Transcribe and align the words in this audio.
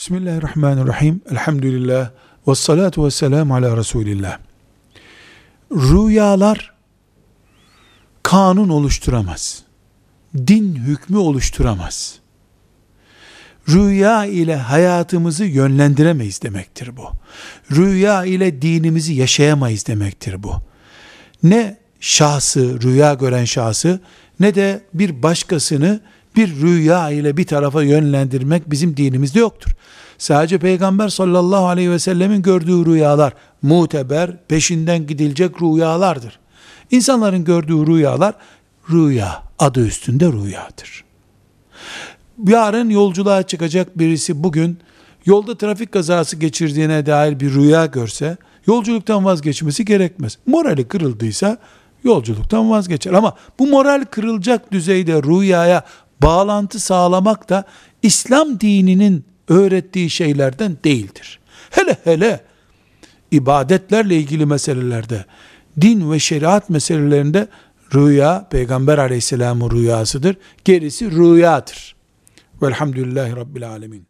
Bismillahirrahmanirrahim. 0.00 1.20
Elhamdülillah. 1.30 2.10
Ve 2.48 2.54
salatu 2.54 3.04
ve 3.04 3.10
selamu 3.10 3.54
ala 3.54 3.76
Resulillah. 3.76 4.38
Rüyalar 5.72 6.72
kanun 8.22 8.68
oluşturamaz. 8.68 9.62
Din 10.36 10.74
hükmü 10.74 11.16
oluşturamaz. 11.16 12.18
Rüya 13.68 14.24
ile 14.24 14.56
hayatımızı 14.56 15.44
yönlendiremeyiz 15.44 16.42
demektir 16.42 16.96
bu. 16.96 17.10
Rüya 17.76 18.24
ile 18.24 18.62
dinimizi 18.62 19.14
yaşayamayız 19.14 19.86
demektir 19.86 20.42
bu. 20.42 20.54
Ne 21.42 21.76
şahsı, 22.00 22.82
rüya 22.82 23.14
gören 23.14 23.44
şahsı 23.44 24.00
ne 24.40 24.54
de 24.54 24.82
bir 24.94 25.22
başkasını 25.22 26.00
bir 26.36 26.60
rüya 26.60 27.10
ile 27.10 27.36
bir 27.36 27.46
tarafa 27.46 27.82
yönlendirmek 27.82 28.70
bizim 28.70 28.96
dinimizde 28.96 29.38
yoktur. 29.38 29.70
Sadece 30.18 30.58
Peygamber 30.58 31.08
sallallahu 31.08 31.66
aleyhi 31.66 31.90
ve 31.90 31.98
sellemin 31.98 32.42
gördüğü 32.42 32.86
rüyalar 32.86 33.32
muteber, 33.62 34.36
peşinden 34.48 35.06
gidilecek 35.06 35.62
rüyalardır. 35.62 36.38
İnsanların 36.90 37.44
gördüğü 37.44 37.86
rüyalar 37.86 38.34
rüya, 38.90 39.42
adı 39.58 39.86
üstünde 39.86 40.26
rüyadır. 40.26 41.04
Yarın 42.48 42.90
yolculuğa 42.90 43.42
çıkacak 43.42 43.98
birisi 43.98 44.42
bugün 44.42 44.78
yolda 45.26 45.58
trafik 45.58 45.92
kazası 45.92 46.36
geçirdiğine 46.36 47.06
dair 47.06 47.40
bir 47.40 47.54
rüya 47.54 47.86
görse 47.86 48.36
yolculuktan 48.66 49.24
vazgeçmesi 49.24 49.84
gerekmez. 49.84 50.38
Morali 50.46 50.84
kırıldıysa 50.88 51.58
yolculuktan 52.04 52.70
vazgeçer. 52.70 53.12
Ama 53.12 53.36
bu 53.58 53.66
moral 53.66 54.04
kırılacak 54.10 54.72
düzeyde 54.72 55.22
rüyaya 55.22 55.84
bağlantı 56.22 56.80
sağlamak 56.80 57.48
da 57.48 57.64
İslam 58.02 58.60
dininin 58.60 59.24
öğrettiği 59.48 60.10
şeylerden 60.10 60.76
değildir. 60.84 61.40
Hele 61.70 61.96
hele 62.04 62.40
ibadetlerle 63.30 64.16
ilgili 64.16 64.46
meselelerde, 64.46 65.24
din 65.80 66.12
ve 66.12 66.18
şeriat 66.18 66.70
meselelerinde 66.70 67.48
rüya 67.94 68.48
Peygamber 68.50 68.98
aleyhisselamın 68.98 69.70
rüyasıdır. 69.70 70.36
Gerisi 70.64 71.10
rüyadır. 71.10 71.96
Velhamdülillahi 72.62 73.36
Rabbil 73.36 73.68
alemin. 73.68 74.06